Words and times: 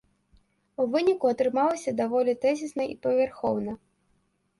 У 0.83 0.85
выніку 0.93 1.25
атрымалася 1.33 1.93
даволі 1.99 2.33
тэзісна 2.45 2.83
і 2.95 2.97
павярхоўна. 3.05 3.77